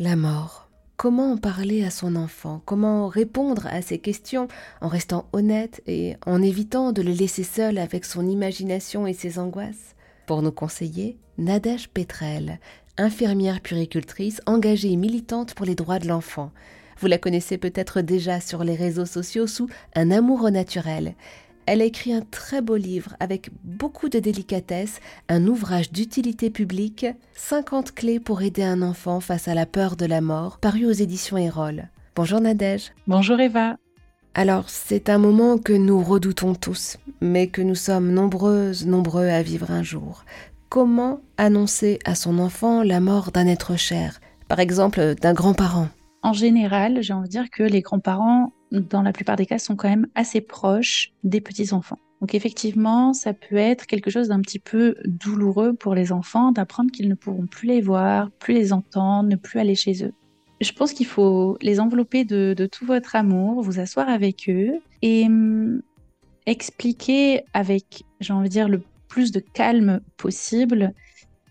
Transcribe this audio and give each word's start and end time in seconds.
La 0.00 0.14
mort. 0.14 0.68
Comment 0.96 1.32
en 1.32 1.36
parler 1.36 1.84
à 1.84 1.90
son 1.90 2.14
enfant? 2.14 2.62
Comment 2.64 3.08
répondre 3.08 3.66
à 3.66 3.82
ces 3.82 3.98
questions 3.98 4.46
en 4.80 4.86
restant 4.86 5.26
honnête 5.32 5.82
et 5.88 6.14
en 6.24 6.40
évitant 6.40 6.92
de 6.92 7.02
le 7.02 7.10
laisser 7.10 7.42
seul 7.42 7.78
avec 7.78 8.04
son 8.04 8.24
imagination 8.28 9.08
et 9.08 9.12
ses 9.12 9.40
angoisses? 9.40 9.96
Pour 10.26 10.40
nous 10.40 10.52
conseiller, 10.52 11.18
Nadège 11.36 11.88
Petrel, 11.88 12.60
infirmière 12.96 13.60
puricultrice 13.60 14.40
engagée 14.46 14.92
et 14.92 14.96
militante 14.96 15.54
pour 15.54 15.66
les 15.66 15.74
droits 15.74 15.98
de 15.98 16.06
l'enfant. 16.06 16.52
Vous 17.00 17.08
la 17.08 17.18
connaissez 17.18 17.58
peut-être 17.58 18.00
déjà 18.00 18.38
sur 18.38 18.62
les 18.62 18.76
réseaux 18.76 19.04
sociaux 19.04 19.48
sous 19.48 19.68
Un 19.96 20.12
amour 20.12 20.44
au 20.44 20.50
naturel. 20.50 21.16
Elle 21.70 21.82
a 21.82 21.84
écrit 21.84 22.14
un 22.14 22.22
très 22.22 22.62
beau 22.62 22.76
livre 22.76 23.14
avec 23.20 23.50
beaucoup 23.62 24.08
de 24.08 24.18
délicatesse, 24.18 25.00
un 25.28 25.46
ouvrage 25.46 25.92
d'utilité 25.92 26.48
publique, 26.48 27.04
50 27.34 27.92
clés 27.92 28.20
pour 28.20 28.40
aider 28.40 28.62
un 28.62 28.80
enfant 28.80 29.20
face 29.20 29.48
à 29.48 29.54
la 29.54 29.66
peur 29.66 29.94
de 29.94 30.06
la 30.06 30.22
mort, 30.22 30.60
paru 30.60 30.86
aux 30.86 30.92
éditions 30.92 31.36
Erol. 31.36 31.90
Bonjour 32.16 32.40
Nadège. 32.40 32.94
Bonjour 33.06 33.38
Eva. 33.38 33.76
Alors, 34.32 34.70
c'est 34.70 35.10
un 35.10 35.18
moment 35.18 35.58
que 35.58 35.74
nous 35.74 36.02
redoutons 36.02 36.54
tous, 36.54 36.96
mais 37.20 37.48
que 37.48 37.60
nous 37.60 37.74
sommes 37.74 38.14
nombreuses, 38.14 38.86
nombreux 38.86 39.26
à 39.28 39.42
vivre 39.42 39.70
un 39.70 39.82
jour. 39.82 40.24
Comment 40.70 41.20
annoncer 41.36 41.98
à 42.06 42.14
son 42.14 42.38
enfant 42.38 42.82
la 42.82 43.00
mort 43.00 43.30
d'un 43.30 43.46
être 43.46 43.76
cher, 43.76 44.20
par 44.48 44.58
exemple 44.58 45.16
d'un 45.16 45.34
grand-parent 45.34 45.88
En 46.22 46.32
général, 46.32 47.02
j'ai 47.02 47.12
envie 47.12 47.28
de 47.28 47.32
dire 47.32 47.50
que 47.50 47.62
les 47.62 47.80
grands-parents 47.80 48.52
dans 48.70 49.02
la 49.02 49.12
plupart 49.12 49.36
des 49.36 49.46
cas, 49.46 49.58
sont 49.58 49.76
quand 49.76 49.88
même 49.88 50.06
assez 50.14 50.40
proches 50.40 51.12
des 51.24 51.40
petits-enfants. 51.40 51.98
Donc 52.20 52.34
effectivement, 52.34 53.12
ça 53.12 53.32
peut 53.32 53.56
être 53.56 53.86
quelque 53.86 54.10
chose 54.10 54.28
d'un 54.28 54.40
petit 54.40 54.58
peu 54.58 54.96
douloureux 55.04 55.72
pour 55.72 55.94
les 55.94 56.10
enfants 56.10 56.50
d'apprendre 56.50 56.90
qu'ils 56.90 57.08
ne 57.08 57.14
pourront 57.14 57.46
plus 57.46 57.68
les 57.68 57.80
voir, 57.80 58.30
plus 58.32 58.54
les 58.54 58.72
entendre, 58.72 59.28
ne 59.28 59.36
plus 59.36 59.60
aller 59.60 59.76
chez 59.76 60.04
eux. 60.04 60.12
Je 60.60 60.72
pense 60.72 60.92
qu'il 60.92 61.06
faut 61.06 61.56
les 61.62 61.78
envelopper 61.78 62.24
de, 62.24 62.68
tout 62.70 62.84
votre 62.84 63.14
amour, 63.14 63.62
vous 63.62 63.78
asseoir 63.78 64.08
avec 64.08 64.48
eux 64.48 64.80
et 65.02 65.26
hum, 65.26 65.82
expliquer 66.46 67.44
avec, 67.54 68.04
j'ai 68.20 68.32
envie 68.32 68.48
de 68.48 68.52
dire, 68.52 68.68
le 68.68 68.82
plus 69.06 69.30
de 69.30 69.38
calme 69.38 70.00
possible 70.16 70.92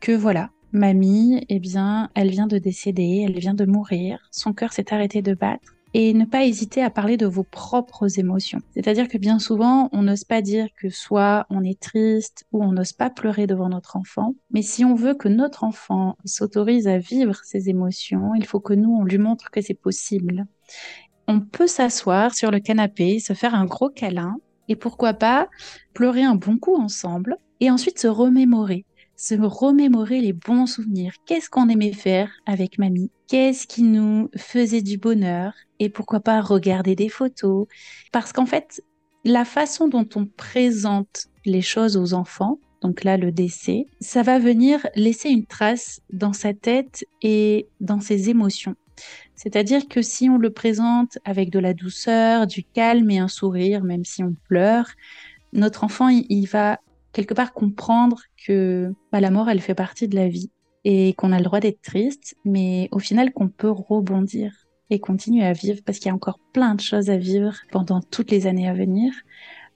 que 0.00 0.12
voilà, 0.12 0.50
mamie, 0.72 1.44
eh 1.48 1.58
bien, 1.58 2.10
elle 2.14 2.30
vient 2.30 2.46
de 2.46 2.58
décéder, 2.58 3.24
elle 3.26 3.38
vient 3.38 3.54
de 3.54 3.64
mourir, 3.64 4.28
son 4.30 4.52
cœur 4.52 4.72
s'est 4.72 4.92
arrêté 4.92 5.22
de 5.22 5.34
battre 5.34 5.74
et 5.94 6.12
ne 6.12 6.24
pas 6.24 6.44
hésiter 6.44 6.82
à 6.82 6.90
parler 6.90 7.16
de 7.16 7.26
vos 7.26 7.44
propres 7.44 8.18
émotions. 8.18 8.60
C'est-à-dire 8.74 9.08
que 9.08 9.18
bien 9.18 9.38
souvent, 9.38 9.88
on 9.92 10.02
n'ose 10.02 10.24
pas 10.24 10.42
dire 10.42 10.68
que 10.78 10.90
soit 10.90 11.46
on 11.50 11.64
est 11.64 11.80
triste 11.80 12.44
ou 12.52 12.62
on 12.62 12.72
n'ose 12.72 12.92
pas 12.92 13.10
pleurer 13.10 13.46
devant 13.46 13.68
notre 13.68 13.96
enfant, 13.96 14.34
mais 14.50 14.62
si 14.62 14.84
on 14.84 14.94
veut 14.94 15.14
que 15.14 15.28
notre 15.28 15.64
enfant 15.64 16.16
s'autorise 16.24 16.88
à 16.88 16.98
vivre 16.98 17.36
ses 17.44 17.68
émotions, 17.68 18.34
il 18.34 18.44
faut 18.44 18.60
que 18.60 18.74
nous, 18.74 18.94
on 18.94 19.04
lui 19.04 19.18
montre 19.18 19.50
que 19.50 19.60
c'est 19.60 19.74
possible. 19.74 20.46
On 21.26 21.40
peut 21.40 21.66
s'asseoir 21.66 22.34
sur 22.34 22.50
le 22.50 22.60
canapé, 22.60 23.18
se 23.18 23.32
faire 23.32 23.54
un 23.54 23.66
gros 23.66 23.90
câlin 23.90 24.36
et 24.68 24.76
pourquoi 24.76 25.14
pas 25.14 25.48
pleurer 25.94 26.22
un 26.22 26.34
bon 26.34 26.58
coup 26.58 26.76
ensemble 26.76 27.36
et 27.60 27.70
ensuite 27.70 27.98
se 27.98 28.06
remémorer 28.06 28.84
se 29.18 29.34
remémorer 29.34 30.20
les 30.20 30.32
bons 30.32 30.66
souvenirs. 30.66 31.12
Qu'est-ce 31.26 31.50
qu'on 31.50 31.68
aimait 31.68 31.92
faire 31.92 32.30
avec 32.46 32.78
mamie? 32.78 33.10
Qu'est-ce 33.26 33.66
qui 33.66 33.82
nous 33.82 34.30
faisait 34.36 34.80
du 34.80 34.96
bonheur? 34.96 35.52
Et 35.80 35.90
pourquoi 35.90 36.20
pas 36.20 36.40
regarder 36.40 36.94
des 36.94 37.08
photos? 37.08 37.66
Parce 38.12 38.32
qu'en 38.32 38.46
fait, 38.46 38.82
la 39.24 39.44
façon 39.44 39.88
dont 39.88 40.08
on 40.14 40.24
présente 40.24 41.26
les 41.44 41.62
choses 41.62 41.96
aux 41.96 42.14
enfants, 42.14 42.60
donc 42.80 43.02
là 43.02 43.16
le 43.16 43.32
décès, 43.32 43.86
ça 44.00 44.22
va 44.22 44.38
venir 44.38 44.86
laisser 44.94 45.30
une 45.30 45.46
trace 45.46 46.00
dans 46.12 46.32
sa 46.32 46.54
tête 46.54 47.04
et 47.20 47.66
dans 47.80 48.00
ses 48.00 48.30
émotions. 48.30 48.76
C'est-à-dire 49.34 49.88
que 49.88 50.00
si 50.00 50.30
on 50.30 50.38
le 50.38 50.50
présente 50.50 51.18
avec 51.24 51.50
de 51.50 51.58
la 51.58 51.74
douceur, 51.74 52.46
du 52.46 52.62
calme 52.62 53.10
et 53.10 53.18
un 53.18 53.28
sourire, 53.28 53.82
même 53.82 54.04
si 54.04 54.22
on 54.22 54.36
pleure, 54.48 54.90
notre 55.52 55.82
enfant, 55.82 56.08
il 56.08 56.46
va 56.46 56.78
quelque 57.12 57.34
part 57.34 57.52
comprendre 57.52 58.20
que 58.46 58.92
bah, 59.12 59.20
la 59.20 59.30
mort, 59.30 59.48
elle 59.48 59.60
fait 59.60 59.74
partie 59.74 60.08
de 60.08 60.16
la 60.16 60.28
vie 60.28 60.50
et 60.84 61.14
qu'on 61.14 61.32
a 61.32 61.38
le 61.38 61.44
droit 61.44 61.60
d'être 61.60 61.82
triste, 61.82 62.36
mais 62.44 62.88
au 62.92 62.98
final 62.98 63.32
qu'on 63.32 63.48
peut 63.48 63.70
rebondir 63.70 64.52
et 64.90 65.00
continuer 65.00 65.44
à 65.44 65.52
vivre 65.52 65.80
parce 65.84 65.98
qu'il 65.98 66.06
y 66.06 66.10
a 66.10 66.14
encore 66.14 66.38
plein 66.52 66.74
de 66.74 66.80
choses 66.80 67.10
à 67.10 67.16
vivre 67.16 67.54
pendant 67.70 68.00
toutes 68.00 68.30
les 68.30 68.46
années 68.46 68.68
à 68.68 68.74
venir. 68.74 69.12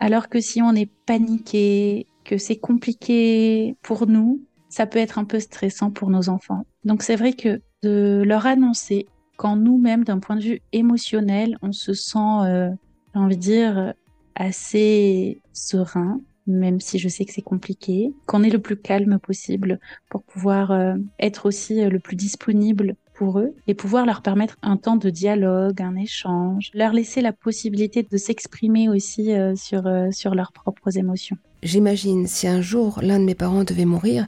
Alors 0.00 0.28
que 0.28 0.40
si 0.40 0.62
on 0.62 0.74
est 0.74 0.90
paniqué, 1.06 2.06
que 2.24 2.38
c'est 2.38 2.58
compliqué 2.58 3.76
pour 3.82 4.06
nous, 4.06 4.42
ça 4.68 4.86
peut 4.86 4.98
être 4.98 5.18
un 5.18 5.24
peu 5.24 5.40
stressant 5.40 5.90
pour 5.90 6.10
nos 6.10 6.28
enfants. 6.28 6.64
Donc 6.84 7.02
c'est 7.02 7.16
vrai 7.16 7.32
que 7.32 7.62
de 7.82 8.22
leur 8.26 8.46
annoncer 8.46 9.06
quand 9.36 9.56
nous-mêmes, 9.56 10.04
d'un 10.04 10.18
point 10.18 10.36
de 10.36 10.42
vue 10.42 10.60
émotionnel, 10.72 11.56
on 11.62 11.72
se 11.72 11.94
sent, 11.94 12.18
euh, 12.18 12.70
j'ai 13.14 13.20
envie 13.20 13.36
de 13.36 13.40
dire, 13.40 13.94
assez 14.34 15.40
serein, 15.52 16.20
même 16.48 16.80
si 16.80 16.98
je 16.98 17.08
sais 17.08 17.24
que 17.24 17.32
c'est 17.32 17.42
compliqué, 17.42 18.12
qu'on 18.26 18.42
est 18.42 18.50
le 18.50 18.58
plus 18.58 18.76
calme 18.76 19.18
possible 19.18 19.78
pour 20.08 20.22
pouvoir 20.22 20.72
euh, 20.72 20.94
être 21.20 21.46
aussi 21.46 21.80
euh, 21.80 21.90
le 21.90 22.00
plus 22.00 22.16
disponible 22.16 22.96
pour 23.14 23.38
eux 23.40 23.54
et 23.66 23.74
pouvoir 23.74 24.06
leur 24.06 24.22
permettre 24.22 24.56
un 24.62 24.76
temps 24.76 24.96
de 24.96 25.10
dialogue, 25.10 25.82
un 25.82 25.96
échange, 25.96 26.70
leur 26.72 26.92
laisser 26.92 27.20
la 27.20 27.32
possibilité 27.32 28.02
de 28.02 28.16
s'exprimer 28.16 28.88
aussi 28.88 29.32
euh, 29.32 29.54
sur, 29.56 29.90
sur 30.12 30.34
leurs 30.34 30.52
propres 30.52 30.96
émotions. 30.96 31.36
J'imagine 31.62 32.26
si 32.26 32.46
un 32.46 32.60
jour 32.60 33.00
l'un 33.02 33.18
de 33.18 33.24
mes 33.24 33.34
parents 33.34 33.64
devait 33.64 33.84
mourir, 33.84 34.26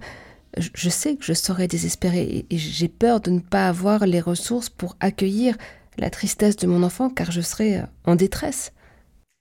je 0.56 0.88
sais 0.88 1.16
que 1.16 1.24
je 1.24 1.32
serais 1.32 1.68
désespérée 1.68 2.44
et 2.50 2.58
j'ai 2.58 2.88
peur 2.88 3.20
de 3.20 3.30
ne 3.30 3.38
pas 3.38 3.68
avoir 3.68 4.04
les 4.06 4.20
ressources 4.20 4.68
pour 4.68 4.96
accueillir 4.98 5.56
la 5.96 6.10
tristesse 6.10 6.56
de 6.56 6.66
mon 6.66 6.82
enfant 6.82 7.08
car 7.08 7.30
je 7.30 7.40
serais 7.40 7.84
en 8.04 8.16
détresse. 8.16 8.72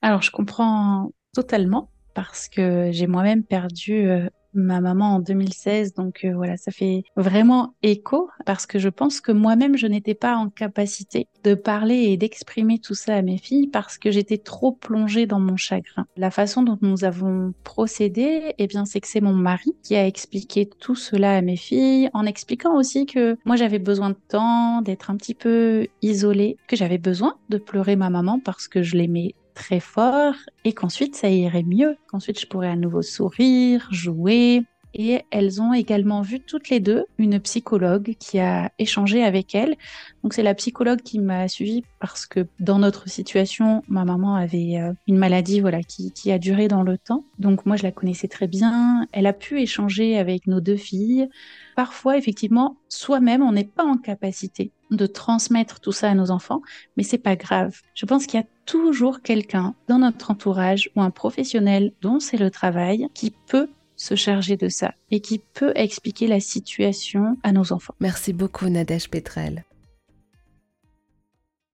Alors 0.04 0.22
je 0.22 0.30
comprends 0.30 1.12
totalement 1.34 1.90
parce 2.14 2.48
que 2.48 2.90
j'ai 2.92 3.08
moi-même 3.08 3.44
perdu 3.44 4.08
euh, 4.08 4.28
ma 4.54 4.82
maman 4.82 5.16
en 5.16 5.20
2016. 5.20 5.94
Donc 5.94 6.22
euh, 6.24 6.34
voilà, 6.34 6.58
ça 6.58 6.72
fait 6.72 7.04
vraiment 7.16 7.76
écho 7.84 8.30
parce 8.46 8.66
que 8.66 8.80
je 8.80 8.90
pense 8.90 9.22
que 9.22 9.32
moi-même, 9.32 9.78
je 9.78 9.88
n'étais 9.88 10.16
pas 10.16 10.36
en 10.36 10.50
capacité 10.50 11.28
de 11.44 11.54
parler 11.54 11.96
et 11.96 12.18
d'exprimer 12.18 12.80
tout 12.80 12.96
ça 12.96 13.16
à 13.16 13.22
mes 13.22 13.38
filles 13.38 13.68
parce 13.68 13.98
que 13.98 14.12
j'étais 14.12 14.38
trop 14.38 14.72
plongée 14.72 15.26
dans 15.26 15.40
mon 15.40 15.58
chagrin. 15.58 16.06
La 16.18 16.32
façon 16.32 16.64
dont 16.64 16.78
nous 16.82 17.04
avons 17.04 17.54
procédé, 17.64 18.54
eh 18.58 18.68
bien, 18.68 18.86
c'est 18.86 19.00
que 19.00 19.08
c'est 19.08 19.22
mon 19.22 19.34
mari 19.34 19.76
qui 19.84 19.96
a 19.96 20.06
expliqué 20.06 20.68
tout 20.68 20.96
cela 20.96 21.38
à 21.38 21.42
mes 21.42 21.58
filles 21.58 22.10
en 22.14 22.26
expliquant 22.26 22.76
aussi 22.76 23.06
que 23.06 23.38
moi, 23.46 23.56
j'avais 23.56 23.80
besoin 23.80 24.10
de 24.10 24.18
temps, 24.28 24.82
d'être 24.82 25.10
un 25.10 25.18
petit 25.18 25.36
peu 25.36 25.88
isolée, 26.02 26.58
que 26.68 26.76
j'avais 26.76 26.98
besoin 26.98 27.36
de 27.50 27.58
pleurer 27.58 27.96
ma 27.96 28.10
maman 28.10 28.40
parce 28.44 28.68
que 28.68 28.82
je 28.82 28.96
l'aimais 28.96 29.36
très 29.60 29.82
fort 29.82 30.34
et 30.64 30.74
qu'ensuite 30.74 31.16
ça 31.16 31.30
irait 31.30 31.64
mieux, 31.64 31.98
qu'ensuite 32.08 32.40
je 32.40 32.48
pourrais 32.48 32.70
à 32.70 32.78
nouveau 32.78 33.02
sourire, 33.02 33.88
jouer. 33.92 34.64
Et 34.96 35.22
elles 35.30 35.62
ont 35.62 35.72
également 35.72 36.24
vu 36.24 36.40
toutes 36.40 36.70
les 36.70 36.80
deux 36.80 37.06
une 37.20 37.40
psychologue 37.40 38.16
qui 38.20 38.40
a 38.40 38.72
échangé 38.80 39.24
avec 39.24 39.54
elles. 39.54 39.76
Donc 40.24 40.34
c'est 40.34 40.42
la 40.42 40.56
psychologue 40.56 41.02
qui 41.02 41.20
m'a 41.20 41.48
suivie 41.48 41.84
parce 42.00 42.26
que 42.26 42.48
dans 42.60 42.80
notre 42.80 43.08
situation, 43.08 43.84
ma 43.88 44.04
maman 44.04 44.34
avait 44.34 44.80
euh, 44.80 44.94
une 45.08 45.18
maladie 45.18 45.60
voilà 45.60 45.84
qui, 45.84 46.12
qui 46.12 46.32
a 46.32 46.40
duré 46.40 46.68
dans 46.68 46.82
le 46.82 46.98
temps. 46.98 47.24
Donc 47.38 47.68
moi 47.68 47.76
je 47.76 47.84
la 47.84 47.92
connaissais 47.92 48.28
très 48.28 48.48
bien. 48.48 49.06
Elle 49.12 49.28
a 49.28 49.34
pu 49.34 49.62
échanger 49.62 50.18
avec 50.18 50.48
nos 50.48 50.62
deux 50.62 50.78
filles. 50.78 51.30
Parfois 51.76 52.18
effectivement, 52.18 52.78
soi-même 52.88 53.44
on 53.44 53.52
n'est 53.52 53.66
pas 53.66 53.84
en 53.84 53.98
capacité 53.98 54.72
de 54.92 55.06
transmettre 55.06 55.80
tout 55.80 55.92
ça 55.92 56.10
à 56.10 56.16
nos 56.16 56.32
enfants, 56.32 56.62
mais 56.98 57.04
c'est 57.04 57.18
pas 57.18 57.36
grave. 57.36 57.82
Je 57.96 58.06
pense 58.06 58.26
qu'il 58.26 58.40
y 58.40 58.44
a 58.44 58.48
toujours 58.66 59.22
quelqu'un 59.22 59.76
dans 59.88 60.00
notre 60.00 60.32
entourage 60.32 60.90
ou 60.96 61.02
un 61.02 61.12
professionnel 61.12 61.94
dont 62.02 62.20
c'est 62.20 62.38
le 62.38 62.52
travail 62.52 63.08
qui 63.14 63.32
peut 63.32 63.70
se 63.96 64.16
charger 64.16 64.56
de 64.56 64.70
ça 64.70 64.94
et 65.12 65.20
qui 65.20 65.40
peut 65.54 65.74
expliquer 65.76 66.28
la 66.28 66.40
situation 66.40 67.38
à 67.44 67.52
nos 67.52 67.74
enfants. 67.74 67.94
Merci 68.00 68.34
beaucoup 68.34 68.70
Nadège 68.70 69.10
Petrel. 69.10 69.66